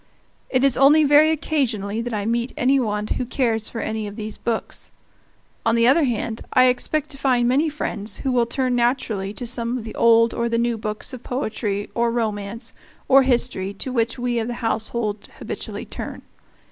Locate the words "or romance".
11.93-12.73